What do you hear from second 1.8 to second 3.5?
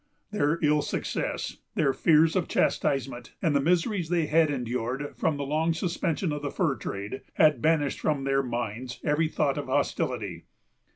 fears of chastisement,